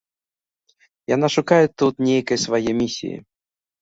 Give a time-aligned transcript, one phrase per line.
[1.15, 3.15] Яна шукае тут нейкай свае місіі.